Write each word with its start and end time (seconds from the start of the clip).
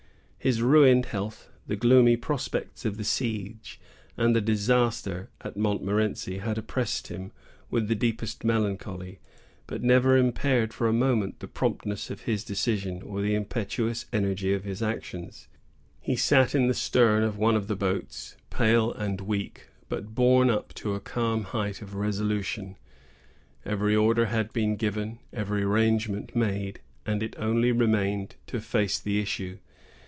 His 0.43 0.59
ruined 0.59 1.05
health, 1.05 1.49
the 1.67 1.75
gloomy 1.75 2.17
prospects 2.17 2.83
of 2.83 2.97
the 2.97 3.03
siege, 3.03 3.79
and 4.17 4.35
the 4.35 4.41
disaster 4.41 5.29
at 5.41 5.55
Montmorenci, 5.55 6.39
had 6.39 6.57
oppressed 6.57 7.09
him 7.09 7.31
with 7.69 7.87
the 7.87 7.93
deepest 7.93 8.43
melancholy, 8.43 9.19
but 9.67 9.83
never 9.83 10.17
impaired 10.17 10.73
for 10.73 10.87
a 10.87 10.93
moment 10.93 11.41
the 11.41 11.47
promptness 11.47 12.09
of 12.09 12.21
his 12.21 12.43
decisions, 12.43 13.03
or 13.03 13.21
the 13.21 13.35
impetuous 13.35 14.07
energy 14.11 14.51
of 14.51 14.63
his 14.63 14.81
action. 14.81 15.29
He 15.99 16.15
sat 16.15 16.55
in 16.55 16.67
the 16.67 16.73
stern 16.73 17.21
of 17.21 17.37
one 17.37 17.55
of 17.55 17.67
the 17.67 17.75
boats, 17.75 18.35
pale 18.49 18.91
and 18.93 19.21
weak, 19.21 19.67
but 19.89 20.15
borne 20.15 20.49
up 20.49 20.73
to 20.73 20.95
a 20.95 20.99
calm 20.99 21.43
height 21.43 21.83
of 21.83 21.93
resolution. 21.93 22.77
Every 23.63 23.95
order 23.95 24.25
had 24.25 24.51
been 24.53 24.75
given, 24.75 25.19
every 25.31 25.61
arrangement 25.61 26.35
made, 26.35 26.79
and 27.05 27.21
it 27.21 27.35
only 27.37 27.71
remained 27.71 28.37
to 28.47 28.59
face 28.59 28.99
the 28.99 29.19
issue. 29.19 29.59